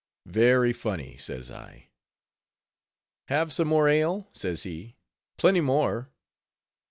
[0.25, 1.89] "Very funny," says I.
[3.27, 4.95] "Have some more ale?" says he;
[5.37, 6.09] "plenty more."